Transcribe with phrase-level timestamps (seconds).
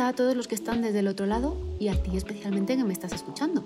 [0.00, 2.92] A todos los que están desde el otro lado y a ti especialmente que me
[2.92, 3.62] estás escuchando.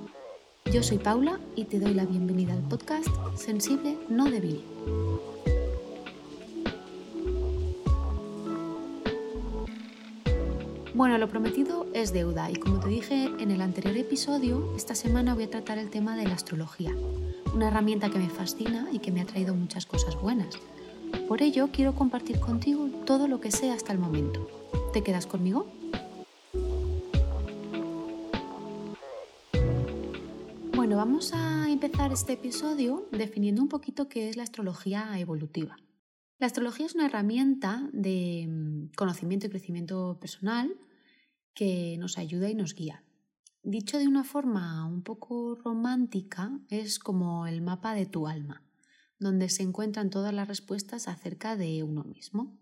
[0.71, 4.61] Yo soy Paula y te doy la bienvenida al podcast Sensible no débil.
[10.93, 15.35] Bueno, lo prometido es deuda y como te dije en el anterior episodio, esta semana
[15.35, 16.95] voy a tratar el tema de la astrología,
[17.55, 20.59] una herramienta que me fascina y que me ha traído muchas cosas buenas.
[21.29, 24.48] Por ello, quiero compartir contigo todo lo que sé hasta el momento.
[24.93, 25.66] ¿Te quedas conmigo?
[30.84, 35.79] Bueno, vamos a empezar este episodio definiendo un poquito qué es la astrología evolutiva.
[36.38, 40.77] La astrología es una herramienta de mm, conocimiento y crecimiento personal
[41.55, 43.02] que nos ayuda y nos guía.
[43.62, 48.62] Dicho de una forma un poco romántica, es como el mapa de tu alma,
[49.19, 52.59] donde se encuentran todas las respuestas acerca de uno mismo.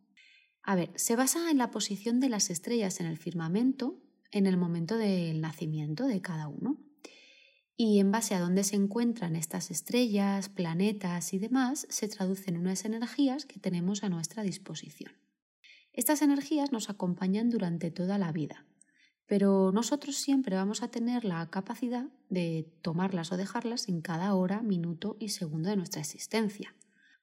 [0.62, 3.98] A ver, se basa en la posición de las estrellas en el firmamento
[4.30, 6.78] en el momento del nacimiento de cada uno
[7.76, 12.84] y en base a dónde se encuentran estas estrellas, planetas y demás, se traducen unas
[12.84, 15.12] energías que tenemos a nuestra disposición.
[15.92, 18.66] Estas energías nos acompañan durante toda la vida,
[19.26, 24.62] pero nosotros siempre vamos a tener la capacidad de tomarlas o dejarlas en cada hora,
[24.62, 26.74] minuto y segundo de nuestra existencia.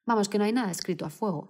[0.05, 1.49] Vamos, que no hay nada escrito a fuego.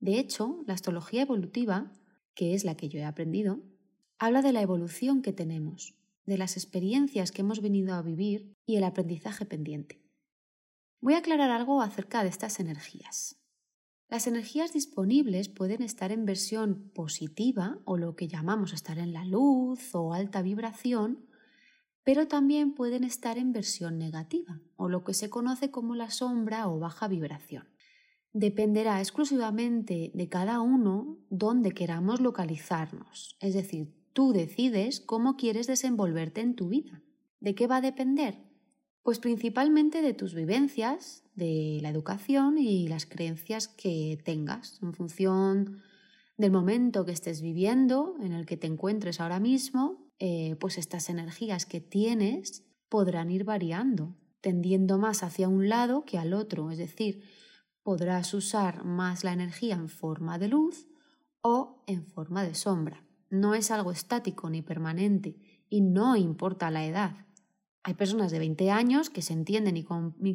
[0.00, 1.92] De hecho, la astrología evolutiva,
[2.34, 3.60] que es la que yo he aprendido,
[4.18, 5.94] habla de la evolución que tenemos,
[6.26, 10.02] de las experiencias que hemos venido a vivir y el aprendizaje pendiente.
[11.00, 13.40] Voy a aclarar algo acerca de estas energías.
[14.08, 19.24] Las energías disponibles pueden estar en versión positiva o lo que llamamos estar en la
[19.24, 21.26] luz o alta vibración,
[22.04, 26.68] pero también pueden estar en versión negativa o lo que se conoce como la sombra
[26.68, 27.68] o baja vibración.
[28.32, 36.40] Dependerá exclusivamente de cada uno dónde queramos localizarnos, es decir, Tú decides cómo quieres desenvolverte
[36.40, 37.02] en tu vida.
[37.38, 38.38] ¿De qué va a depender?
[39.02, 45.82] Pues principalmente de tus vivencias, de la educación y las creencias que tengas en función
[46.38, 51.10] del momento que estés viviendo, en el que te encuentres ahora mismo, eh, pues estas
[51.10, 56.78] energías que tienes podrán ir variando, tendiendo más hacia un lado que al otro, es
[56.78, 57.22] decir,
[57.82, 60.88] podrás usar más la energía en forma de luz
[61.42, 65.36] o en forma de sombra no es algo estático ni permanente
[65.68, 67.26] y no importa la edad.
[67.82, 69.84] Hay personas de 20 años que se entienden y,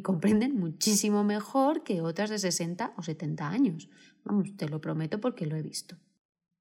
[0.00, 3.90] comprenden muchísimo mejor que otras de 60 o 70 años.
[4.24, 5.98] Vamos, te lo prometo porque lo he visto.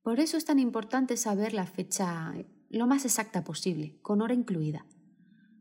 [0.02, 2.34] Por eso es tan importante saber la fecha
[2.70, 4.86] lo más exacta posible, con hora incluida.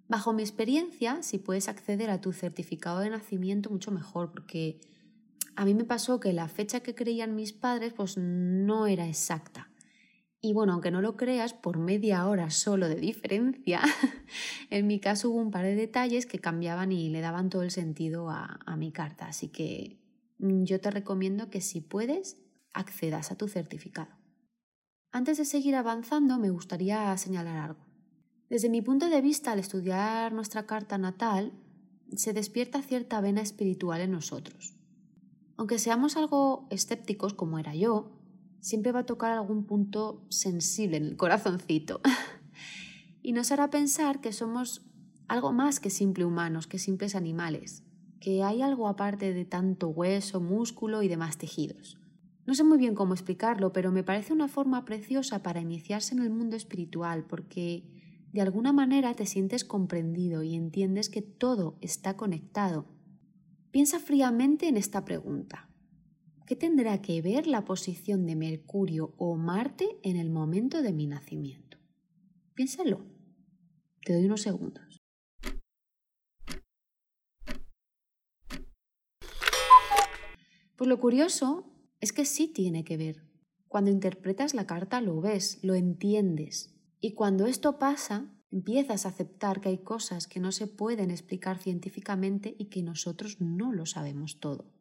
[0.09, 4.81] Bajo mi experiencia, si puedes acceder a tu certificado de nacimiento, mucho mejor, porque
[5.55, 9.70] a mí me pasó que la fecha que creían mis padres pues no era exacta.
[10.43, 13.83] Y bueno, aunque no lo creas, por media hora solo de diferencia,
[14.71, 17.71] en mi caso hubo un par de detalles que cambiaban y le daban todo el
[17.71, 19.27] sentido a, a mi carta.
[19.27, 20.01] Así que
[20.39, 22.39] mm, yo te recomiendo que si puedes,
[22.73, 24.11] accedas a tu certificado.
[25.13, 27.85] Antes de seguir avanzando, me gustaría señalar algo.
[28.49, 31.53] Desde mi punto de vista, al estudiar nuestra carta natal,
[32.17, 34.77] se despierta cierta vena espiritual en nosotros.
[35.57, 38.20] Aunque seamos algo escépticos como era yo,
[38.61, 42.01] siempre va a tocar algún punto sensible en el corazoncito
[43.23, 44.87] y nos hará pensar que somos
[45.29, 47.85] algo más que simple humanos, que simples animales,
[48.21, 51.99] que hay algo aparte de tanto hueso, músculo y demás tejidos.
[52.47, 56.23] No sé muy bien cómo explicarlo, pero me parece una forma preciosa para iniciarse en
[56.23, 57.85] el mundo espiritual porque
[58.33, 62.87] de alguna manera te sientes comprendido y entiendes que todo está conectado.
[63.71, 65.70] Piensa fríamente en esta pregunta.
[66.51, 71.07] ¿Qué tendrá que ver la posición de Mercurio o Marte en el momento de mi
[71.07, 71.79] nacimiento?
[72.55, 73.07] Piénsalo.
[74.05, 75.01] Te doy unos segundos.
[80.75, 83.23] Pues lo curioso es que sí tiene que ver.
[83.69, 86.75] Cuando interpretas la carta lo ves, lo entiendes.
[87.01, 91.59] Y cuando esto pasa, empiezas a aceptar que hay cosas que no se pueden explicar
[91.59, 94.80] científicamente y que nosotros no lo sabemos todo.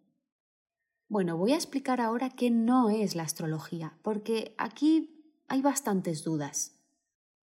[1.09, 6.79] Bueno, voy a explicar ahora qué no es la astrología, porque aquí hay bastantes dudas.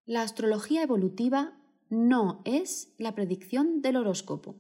[0.05, 1.59] La astrología evolutiva
[1.91, 4.55] no es la predicción del horóscopo.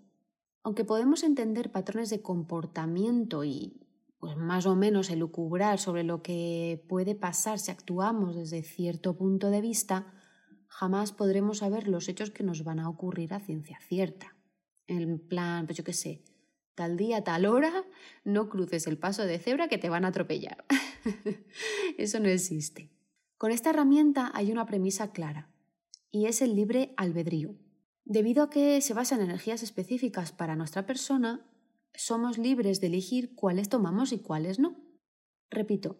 [0.64, 3.81] Aunque podemos entender patrones de comportamiento y
[4.19, 9.50] pues más o menos elucubrar sobre lo que puede pasar si actuamos desde cierto punto
[9.50, 10.12] de vista,
[10.67, 14.35] jamás podremos saber los hechos que nos van a ocurrir a ciencia cierta.
[14.88, 16.25] En plan, pues yo qué sé,
[16.76, 17.84] tal día, tal hora,
[18.23, 20.64] no cruces el paso de cebra que te van a atropellar.
[21.99, 22.93] Eso no existe.
[23.37, 25.50] Con esta herramienta hay una premisa clara,
[26.12, 27.56] y es el libre albedrío.
[28.05, 31.44] Debido a que se basa en energías específicas para nuestra persona,
[31.94, 34.76] somos libres de elegir cuáles tomamos y cuáles no.
[35.50, 35.99] Repito,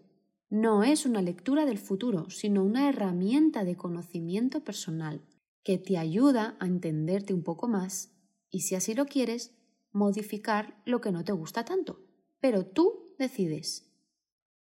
[0.49, 5.25] no es una lectura del futuro, sino una herramienta de conocimiento personal
[5.65, 8.13] que te ayuda a entenderte un poco más
[8.51, 9.56] y, si así lo quieres,
[9.97, 12.07] modificar lo que no te gusta tanto.
[12.39, 13.91] Pero tú decides.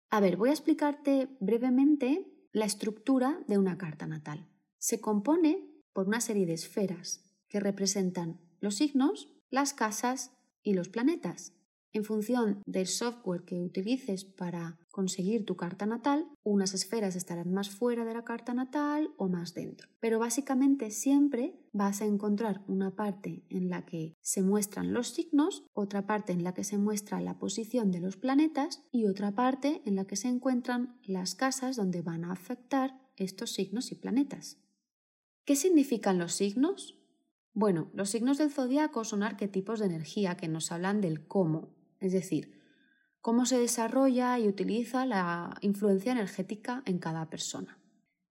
[0.09, 4.49] A ver, voy a explicarte brevemente la estructura de una carta natal.
[4.79, 10.33] Se compone por una serie de esferas que representan los signos, las casas
[10.63, 11.53] y los planetas.
[11.93, 17.69] En función del software que utilices para conseguir tu carta natal, unas esferas estarán más
[17.69, 19.91] fuera de la carta natal o más dentro.
[20.01, 25.65] Pero básicamente siempre vas a encontrar una parte en la que se muestran los signos,
[25.75, 29.83] otra parte en la que se muestra la posición de los planetas y otra parte
[29.85, 34.57] en la que se encuentran las casas donde van a afectar estos signos y planetas.
[35.45, 36.99] ¿Qué significan los signos?
[37.53, 42.13] Bueno, los signos del zodiaco son arquetipos de energía que nos hablan del cómo, es
[42.13, 42.56] decir,
[43.27, 47.77] cómo se desarrolla y utiliza la influencia energética en cada persona.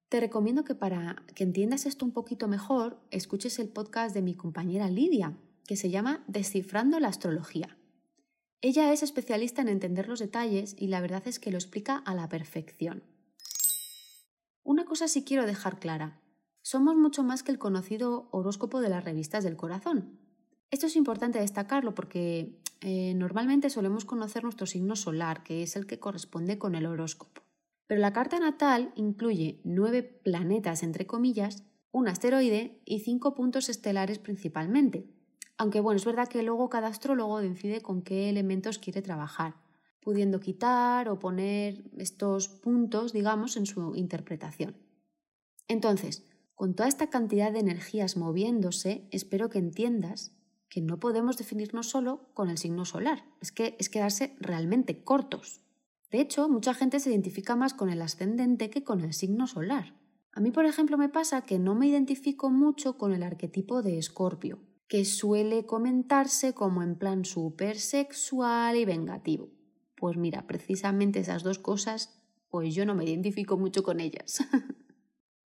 [0.08, 4.36] Te recomiendo que para que entiendas esto un poquito mejor, escuches el podcast de mi
[4.36, 5.38] compañera Lidia,
[5.68, 7.78] que se llama Descifrando la Astrología.
[8.62, 12.16] Ella es especialista en entender los detalles y la verdad es que lo explica a
[12.16, 13.04] la perfección.
[14.64, 16.22] Una cosa sí quiero dejar clara
[16.62, 20.22] somos mucho más que el conocido horóscopo de las revistas del corazón.
[20.72, 25.86] Esto es importante destacarlo porque eh, normalmente solemos conocer nuestro signo solar, que es el
[25.86, 27.42] que corresponde con el horóscopo.
[27.88, 34.20] Pero la carta natal incluye nueve planetas, entre comillas, un asteroide y cinco puntos estelares
[34.20, 35.08] principalmente.
[35.58, 39.56] Aunque bueno, es verdad que luego cada astrólogo decide con qué elementos quiere trabajar,
[40.02, 44.76] pudiendo quitar o poner estos puntos, digamos, en su interpretación.
[45.68, 50.36] Entonces, con toda esta cantidad de energías moviéndose, espero que entiendas
[50.70, 55.62] que no podemos definirnos solo con el signo solar, es que es quedarse realmente cortos.
[56.12, 59.96] De hecho, mucha gente se identifica más con el ascendente que con el signo solar.
[60.32, 63.98] A mí, por ejemplo, me pasa que no me identifico mucho con el arquetipo de
[63.98, 69.50] Escorpio, que suele comentarse como en plan súper sexual y vengativo.
[69.96, 74.40] Pues mira, precisamente esas dos cosas, pues yo no me identifico mucho con ellas.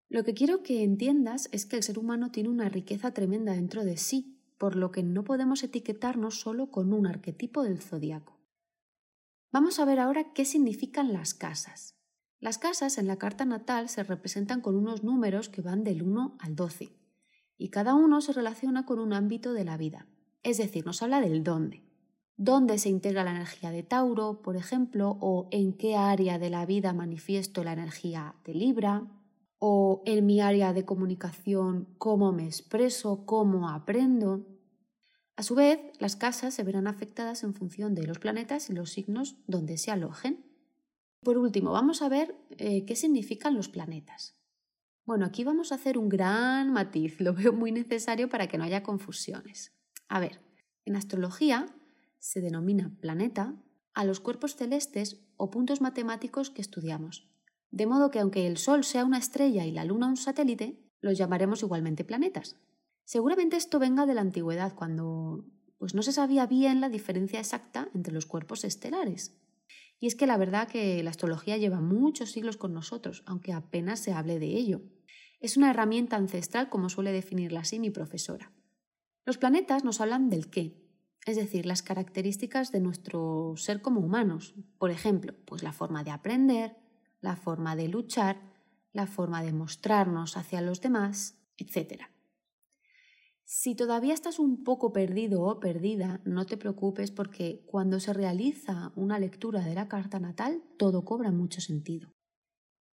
[0.08, 3.84] Lo que quiero que entiendas es que el ser humano tiene una riqueza tremenda dentro
[3.84, 8.38] de sí, por lo que no podemos etiquetarnos solo con un arquetipo del zodiaco.
[9.50, 11.94] Vamos a ver ahora qué significan las casas.
[12.40, 16.36] Las casas en la carta natal se representan con unos números que van del 1
[16.38, 16.92] al 12,
[17.56, 20.06] y cada uno se relaciona con un ámbito de la vida,
[20.42, 21.82] es decir, nos habla del dónde.
[22.36, 26.64] ¿Dónde se integra la energía de Tauro, por ejemplo, o en qué área de la
[26.66, 29.08] vida manifiesto la energía de Libra,
[29.58, 34.46] o en mi área de comunicación cómo me expreso, cómo aprendo.
[35.36, 38.90] A su vez, las casas se verán afectadas en función de los planetas y los
[38.90, 40.44] signos donde se alojen.
[41.22, 44.36] Por último, vamos a ver eh, qué significan los planetas.
[45.04, 48.64] Bueno, aquí vamos a hacer un gran matiz, lo veo muy necesario para que no
[48.64, 49.72] haya confusiones.
[50.08, 50.40] A ver,
[50.84, 51.66] en astrología
[52.18, 53.54] se denomina planeta
[53.94, 57.28] a los cuerpos celestes o puntos matemáticos que estudiamos,
[57.70, 61.18] de modo que aunque el Sol sea una estrella y la Luna un satélite, los
[61.18, 62.56] llamaremos igualmente planetas.
[63.04, 65.44] Seguramente esto venga de la antigüedad, cuando
[65.78, 69.38] pues no se sabía bien la diferencia exacta entre los cuerpos estelares.
[70.00, 74.00] Y es que la verdad que la astrología lleva muchos siglos con nosotros, aunque apenas
[74.00, 74.82] se hable de ello.
[75.40, 78.52] Es una herramienta ancestral como suele definirla así mi profesora.
[79.24, 80.88] Los planetas nos hablan del qué,
[81.26, 84.54] es decir, las características de nuestro ser como humanos.
[84.78, 86.76] Por ejemplo, pues la forma de aprender,
[87.20, 88.40] la forma de luchar,
[88.92, 92.02] la forma de mostrarnos hacia los demás, etc.
[93.44, 98.92] Si todavía estás un poco perdido o perdida, no te preocupes porque cuando se realiza
[98.94, 102.12] una lectura de la carta natal, todo cobra mucho sentido.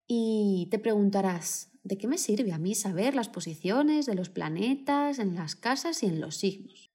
[0.07, 5.19] Y te preguntarás, ¿de qué me sirve a mí saber las posiciones de los planetas
[5.19, 6.91] en las casas y en los signos?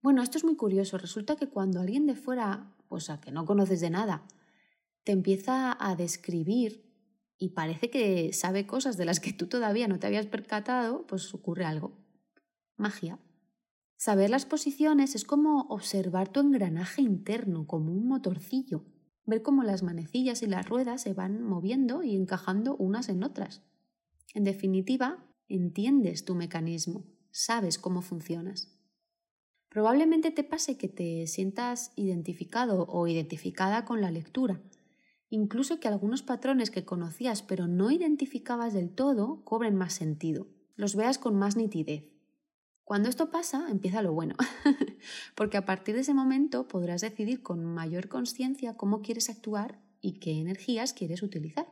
[0.00, 0.96] Bueno, esto es muy curioso.
[0.96, 4.26] Resulta que cuando alguien de fuera, pues que no conoces de nada,
[5.04, 6.92] te empieza a describir
[7.38, 11.34] y parece que sabe cosas de las que tú todavía no te habías percatado, pues
[11.34, 11.98] ocurre algo.
[12.76, 13.18] Magia.
[13.96, 18.84] Saber las posiciones es como observar tu engranaje interno, como un motorcillo,
[19.26, 23.62] ver cómo las manecillas y las ruedas se van moviendo y encajando unas en otras.
[24.34, 28.76] En definitiva, entiendes tu mecanismo, sabes cómo funcionas.
[29.68, 34.60] Probablemente te pase que te sientas identificado o identificada con la lectura,
[35.32, 40.46] incluso que algunos patrones que conocías pero no identificabas del todo cobren más sentido,
[40.76, 42.04] los veas con más nitidez.
[42.84, 44.34] Cuando esto pasa, empieza lo bueno,
[45.34, 50.20] porque a partir de ese momento podrás decidir con mayor conciencia cómo quieres actuar y
[50.20, 51.66] qué energías quieres utilizar.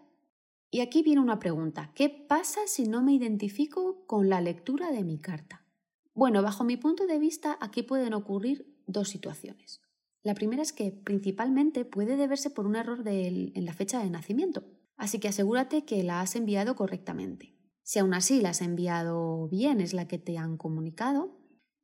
[0.70, 5.04] Y aquí viene una pregunta, ¿qué pasa si no me identifico con la lectura de
[5.04, 5.66] mi carta?
[6.14, 9.82] Bueno, bajo mi punto de vista, aquí pueden ocurrir dos situaciones.
[10.22, 14.64] La primera es que principalmente puede deberse por un error en la fecha de nacimiento,
[14.96, 17.56] así que asegúrate que la has enviado correctamente.
[17.82, 21.38] Si aún así la has enviado bien, es la que te han comunicado,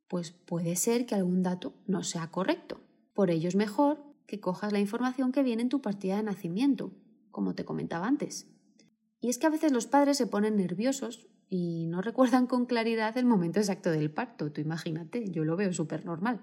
[0.07, 2.79] pues puede ser que algún dato no sea correcto.
[3.13, 6.93] Por ello es mejor que cojas la información que viene en tu partida de nacimiento,
[7.31, 8.47] como te comentaba antes.
[9.19, 13.17] Y es que a veces los padres se ponen nerviosos y no recuerdan con claridad
[13.17, 14.51] el momento exacto del parto.
[14.51, 16.41] Tú imagínate, yo lo veo súper normal.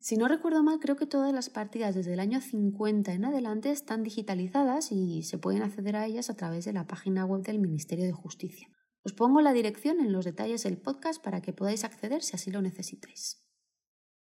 [0.00, 3.70] Si no recuerdo mal, creo que todas las partidas desde el año 50 en adelante
[3.70, 7.58] están digitalizadas y se pueden acceder a ellas a través de la página web del
[7.58, 8.70] Ministerio de Justicia.
[9.04, 12.50] Os pongo la dirección en los detalles del podcast para que podáis acceder si así
[12.50, 13.44] lo necesitáis.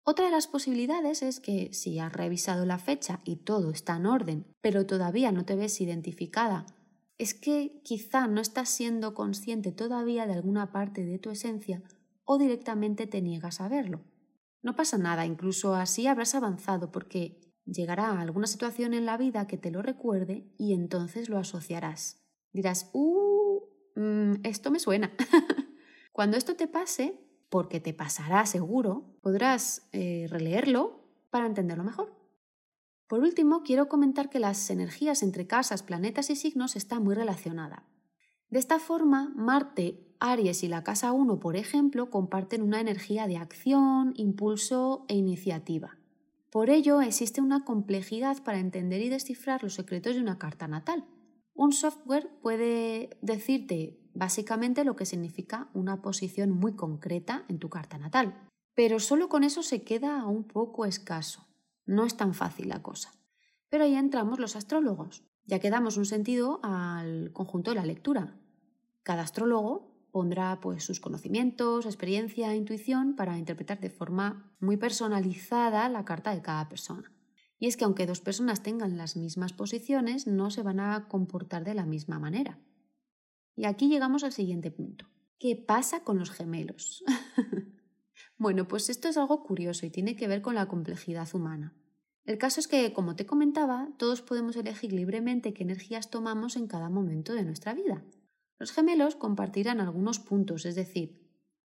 [0.05, 4.05] Otra de las posibilidades es que si has revisado la fecha y todo está en
[4.05, 6.67] orden, pero todavía no te ves identificada,
[7.17, 11.83] es que quizá no estás siendo consciente todavía de alguna parte de tu esencia
[12.25, 14.12] o directamente te niegas a verlo.
[14.63, 19.59] No pasa nada, incluso así habrás avanzado porque llegará alguna situación en la vida que
[19.59, 22.25] te lo recuerde y entonces lo asociarás.
[22.53, 23.61] Dirás, ¡uh!
[23.97, 25.13] Mm, esto me suena.
[26.13, 32.15] Cuando esto te pase, porque te pasará seguro, podrás eh, releerlo para entenderlo mejor.
[33.09, 37.83] Por último, quiero comentar que las energías entre casas, planetas y signos están muy relacionadas.
[38.49, 43.39] De esta forma, Marte Aries y la casa 1, por ejemplo, comparten una energía de
[43.39, 45.99] acción, impulso e iniciativa.
[46.49, 51.09] Por ello, existe una complejidad para entender y descifrar los secretos de una carta natal.
[51.55, 57.99] Un software puede decirte básicamente lo que significa una posición muy concreta en tu carta
[57.99, 61.49] natal, pero solo con eso se queda un poco escaso.
[61.85, 63.11] No es tan fácil la cosa.
[63.69, 68.39] Pero ahí entramos los astrólogos, ya que damos un sentido al conjunto de la lectura.
[69.03, 75.89] Cada astrólogo pondrá pues sus conocimientos, experiencia e intuición para interpretar de forma muy personalizada
[75.89, 77.11] la carta de cada persona.
[77.59, 81.65] Y es que aunque dos personas tengan las mismas posiciones, no se van a comportar
[81.65, 82.61] de la misma manera.
[83.57, 85.07] Y aquí llegamos al siguiente punto.
[85.39, 87.03] ¿Qué pasa con los gemelos?
[88.39, 91.75] bueno, pues esto es algo curioso y tiene que ver con la complejidad humana.
[92.25, 96.69] El caso es que, como te comentaba, todos podemos elegir libremente qué energías tomamos en
[96.69, 98.05] cada momento de nuestra vida.
[98.63, 101.21] Los gemelos compartirán algunos puntos, es decir,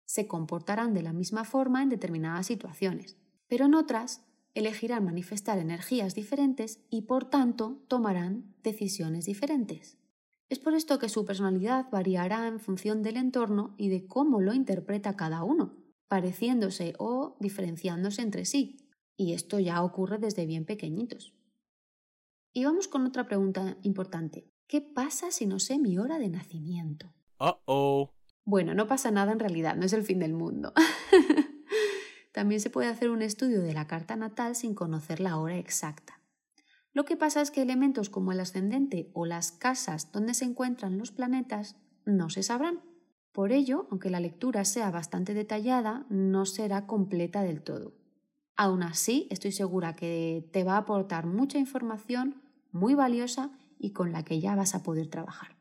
[0.07, 4.25] se comportarán de la misma forma en determinadas situaciones, pero en otras
[4.55, 9.99] elegirán manifestar energías diferentes y por tanto tomarán decisiones diferentes.
[10.49, 14.55] Es por esto que su personalidad variará en función del entorno y de cómo lo
[14.55, 15.75] interpreta cada uno,
[16.09, 18.89] pareciéndose o diferenciándose entre sí,
[19.19, 21.35] y esto ya ocurre desde bien pequeñitos.
[22.55, 24.56] Y vamos con otra pregunta importante.
[24.67, 27.13] ¿Qué pasa si no sé mi hora de nacimiento?
[27.39, 28.11] oh.
[28.45, 30.73] Bueno, no pasa nada en realidad, no es el fin del mundo.
[32.33, 36.21] También se puede hacer un estudio de la carta natal sin conocer la hora exacta.
[36.93, 40.99] Lo que pasa es que elementos como el ascendente o las casas donde se encuentran
[40.99, 42.81] los planetas no se sabrán.
[43.33, 47.95] Por ello, aunque la lectura sea bastante detallada, no será completa del todo.
[48.57, 52.43] Aún así, estoy segura que te va a aportar mucha información
[52.73, 55.57] muy valiosa y con la que ya vas a poder trabajar.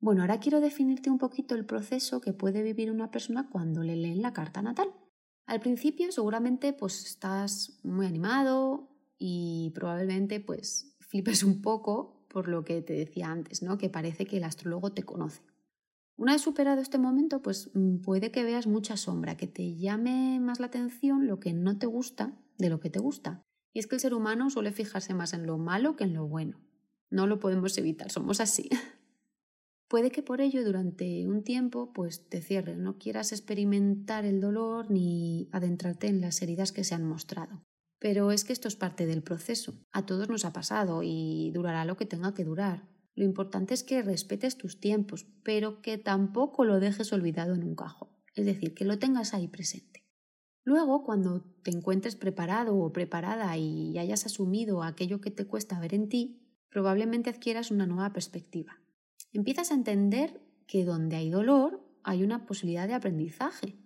[0.00, 3.94] Bueno, ahora quiero definirte un poquito el proceso que puede vivir una persona cuando le
[3.94, 4.92] leen la carta natal.
[5.46, 12.64] Al principio seguramente pues estás muy animado y probablemente pues flipes un poco por lo
[12.64, 13.78] que te decía antes, ¿no?
[13.78, 15.42] Que parece que el astrólogo te conoce.
[16.16, 20.40] Una vez superado este momento, pues mm, puede que veas mucha sombra, que te llame
[20.40, 23.42] más la atención lo que no te gusta de lo que te gusta.
[23.72, 26.26] Y es que el ser humano suele fijarse más en lo malo que en lo
[26.26, 26.60] bueno.
[27.12, 28.70] No lo podemos evitar, somos así.
[29.86, 34.90] Puede que por ello durante un tiempo pues te cierres, no quieras experimentar el dolor
[34.90, 37.62] ni adentrarte en las heridas que se han mostrado.
[37.98, 39.74] Pero es que esto es parte del proceso.
[39.92, 42.88] A todos nos ha pasado y durará lo que tenga que durar.
[43.14, 47.74] Lo importante es que respetes tus tiempos, pero que tampoco lo dejes olvidado en un
[47.74, 48.08] cajón.
[48.34, 50.02] Es decir, que lo tengas ahí presente.
[50.64, 55.92] Luego, cuando te encuentres preparado o preparada y hayas asumido aquello que te cuesta ver
[55.92, 56.41] en ti,
[56.72, 58.80] probablemente adquieras una nueva perspectiva.
[59.32, 63.78] Empiezas a entender que donde hay dolor hay una posibilidad de aprendizaje.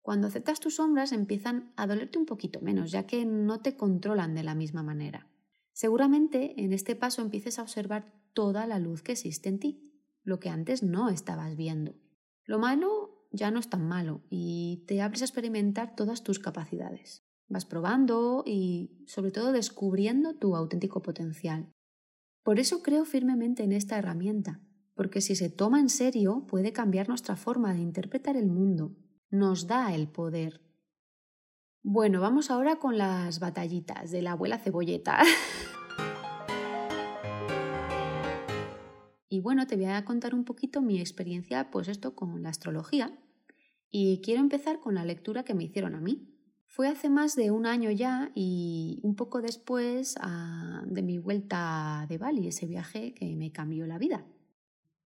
[0.00, 4.34] Cuando aceptas tus sombras empiezan a dolerte un poquito menos, ya que no te controlan
[4.34, 5.28] de la misma manera.
[5.72, 9.92] Seguramente en este paso empieces a observar toda la luz que existe en ti,
[10.22, 11.94] lo que antes no estabas viendo.
[12.44, 17.22] Lo malo ya no es tan malo y te abres a experimentar todas tus capacidades.
[17.48, 21.70] Vas probando y sobre todo descubriendo tu auténtico potencial.
[22.42, 24.60] Por eso creo firmemente en esta herramienta,
[24.94, 28.96] porque si se toma en serio puede cambiar nuestra forma de interpretar el mundo,
[29.30, 30.60] nos da el poder.
[31.82, 35.22] Bueno, vamos ahora con las batallitas de la abuela cebolleta.
[39.28, 43.18] y bueno, te voy a contar un poquito mi experiencia, pues esto con la astrología.
[43.90, 46.39] Y quiero empezar con la lectura que me hicieron a mí.
[46.70, 52.06] Fue hace más de un año ya y un poco después ah, de mi vuelta
[52.08, 54.24] de Bali, ese viaje que me cambió la vida.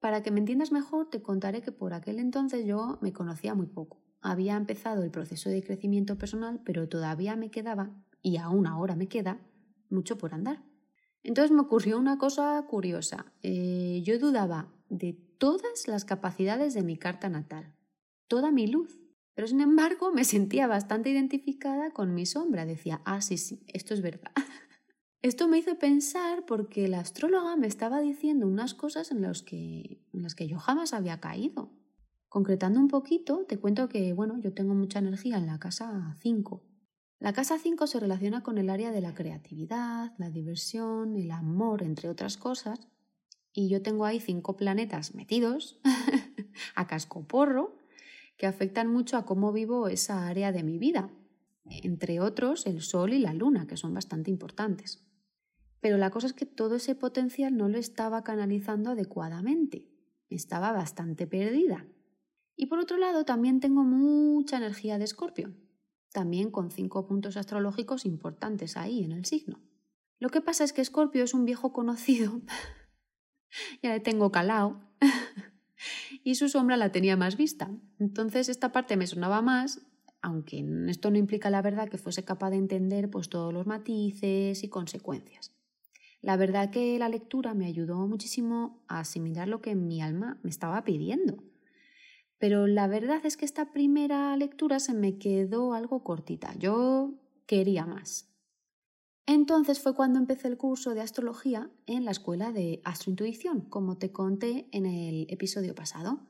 [0.02, 3.68] Para que me entiendas mejor, te contaré que por aquel entonces yo me conocía muy
[3.68, 4.04] poco.
[4.20, 9.08] Había empezado el proceso de crecimiento personal, pero todavía me quedaba, y aún ahora me
[9.08, 9.40] queda,
[9.90, 10.62] mucho por andar.
[11.24, 13.32] Entonces me ocurrió una cosa curiosa.
[13.42, 17.74] Eh, yo dudaba de todas las capacidades de mi carta natal,
[18.28, 19.03] toda mi luz.
[19.36, 22.66] Pero sin embargo me sentía bastante identificada con mi sombra.
[22.66, 24.32] Decía, ah, sí, sí, esto es verdad.
[25.22, 30.22] Esto me hizo pensar porque la astróloga me estaba diciendo unas cosas en, que, en
[30.22, 31.72] las que yo jamás había caído.
[32.28, 36.62] Concretando un poquito, te cuento que, bueno, yo tengo mucha energía en la casa 5.
[37.20, 41.84] La casa 5 se relaciona con el área de la creatividad, la diversión, el amor,
[41.84, 42.90] entre otras cosas,
[43.54, 45.80] y yo tengo ahí cinco planetas metidos
[46.76, 47.78] a cascoporro
[48.44, 51.10] que afectan mucho a cómo vivo esa área de mi vida,
[51.64, 55.02] entre otros el Sol y la Luna, que son bastante importantes.
[55.80, 59.88] Pero la cosa es que todo ese potencial no lo estaba canalizando adecuadamente.
[60.30, 61.88] Estaba bastante perdida.
[62.58, 65.56] Y por otro lado, también tengo mucha energía de Escorpio,
[66.12, 69.62] también con cinco puntos astrológicos importantes ahí en el signo.
[70.20, 72.42] Lo que pasa es que Escorpio es un viejo conocido,
[73.82, 74.82] ya le tengo calao,
[76.24, 77.70] y su sombra la tenía más vista.
[78.00, 79.86] Entonces esta parte me sonaba más,
[80.22, 84.64] aunque esto no implica la verdad que fuese capaz de entender pues, todos los matices
[84.64, 85.52] y consecuencias.
[86.22, 90.50] La verdad que la lectura me ayudó muchísimo a asimilar lo que mi alma me
[90.50, 91.44] estaba pidiendo.
[92.38, 96.54] Pero la verdad es que esta primera lectura se me quedó algo cortita.
[96.58, 98.33] Yo quería más.
[99.26, 104.12] Entonces fue cuando empecé el curso de astrología en la escuela de astrointuición, como te
[104.12, 106.28] conté en el episodio pasado.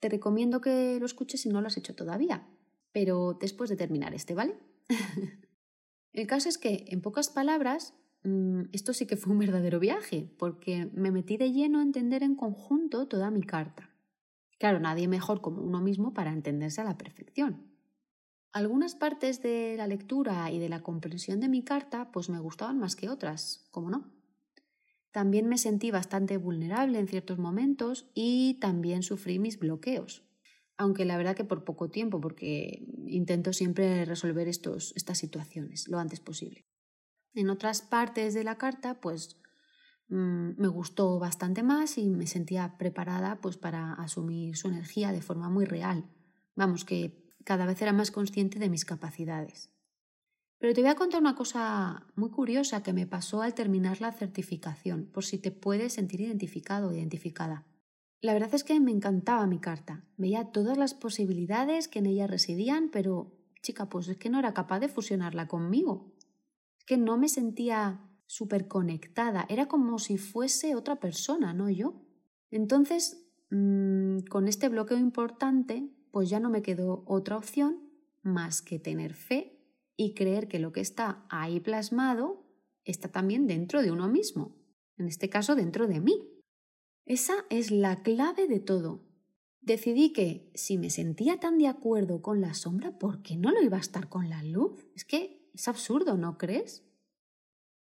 [0.00, 2.46] Te recomiendo que lo escuches si no lo has hecho todavía,
[2.92, 4.58] pero después de terminar este, ¿vale?
[6.12, 10.30] el caso es que, en pocas palabras, Mm, esto sí que fue un verdadero viaje,
[10.38, 13.90] porque me metí de lleno a entender en conjunto toda mi carta.
[14.58, 17.69] Claro, nadie mejor como uno mismo para entenderse a la perfección.
[18.52, 22.78] Algunas partes de la lectura y de la comprensión de mi carta pues me gustaban
[22.78, 24.12] más que otras, ¿cómo no?
[25.12, 30.24] También me sentí bastante vulnerable en ciertos momentos y también sufrí mis bloqueos.
[30.76, 35.98] Aunque la verdad que por poco tiempo, porque intento siempre resolver estos, estas situaciones lo
[35.98, 36.64] antes posible.
[37.34, 39.40] En otras partes de la carta, pues
[40.08, 45.22] mm, me gustó bastante más y me sentía preparada pues para asumir su energía de
[45.22, 46.08] forma muy real.
[46.54, 49.70] Vamos, que cada vez era más consciente de mis capacidades.
[50.58, 54.12] Pero te voy a contar una cosa muy curiosa que me pasó al terminar la
[54.12, 57.66] certificación, por si te puedes sentir identificado o identificada.
[58.20, 60.04] La verdad es que me encantaba mi carta.
[60.18, 64.52] Veía todas las posibilidades que en ella residían, pero, chica, pues es que no era
[64.52, 66.12] capaz de fusionarla conmigo
[66.90, 72.02] que no me sentía súper conectada, era como si fuese otra persona, no yo.
[72.50, 77.90] Entonces, mm, con este bloqueo importante, pues ya no me quedó otra opción
[78.22, 79.58] más que tener fe
[79.96, 82.46] y creer que lo que está ahí plasmado
[82.84, 84.56] está también dentro de uno mismo,
[84.96, 86.28] en este caso dentro de mí.
[87.06, 89.06] Esa es la clave de todo.
[89.60, 93.62] Decidí que si me sentía tan de acuerdo con la sombra, ¿por qué no lo
[93.62, 94.86] iba a estar con la luz?
[94.94, 96.84] Es que es absurdo, ¿no crees?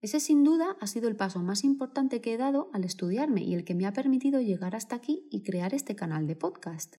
[0.02, 3.54] Ese sin duda ha sido el paso más importante que he dado al estudiarme y
[3.54, 6.96] el que me ha permitido llegar hasta aquí y crear este canal de podcast.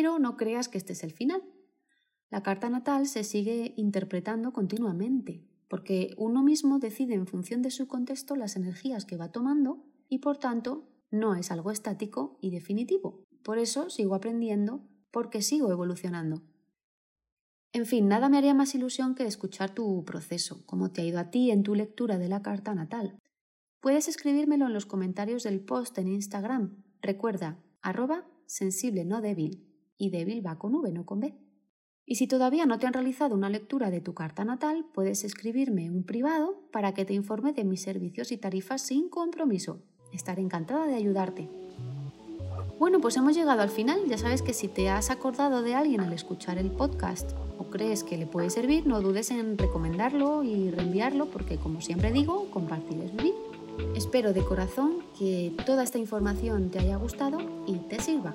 [0.00, 1.42] Pero no creas que este es el final.
[2.30, 7.86] La carta natal se sigue interpretando continuamente, porque uno mismo decide en función de su
[7.86, 13.26] contexto las energías que va tomando y por tanto no es algo estático y definitivo.
[13.42, 16.40] Por eso sigo aprendiendo porque sigo evolucionando.
[17.74, 21.18] En fin, nada me haría más ilusión que escuchar tu proceso, cómo te ha ido
[21.18, 23.18] a ti en tu lectura de la carta natal.
[23.80, 26.82] Puedes escribírmelo en los comentarios del post en Instagram.
[27.02, 29.69] Recuerda, arroba sensible no débil.
[30.00, 31.34] Y débil va con V, no con B.
[32.06, 35.90] Y si todavía no te han realizado una lectura de tu carta natal, puedes escribirme
[35.90, 39.82] un privado para que te informe de mis servicios y tarifas sin compromiso.
[40.10, 41.50] Estaré encantada de ayudarte.
[42.78, 44.06] Bueno, pues hemos llegado al final.
[44.08, 48.02] Ya sabes que si te has acordado de alguien al escuchar el podcast o crees
[48.02, 53.02] que le puede servir, no dudes en recomendarlo y reenviarlo porque, como siempre digo, compartir
[53.02, 53.34] es vivir.
[53.94, 58.34] Espero de corazón que toda esta información te haya gustado y te sirva.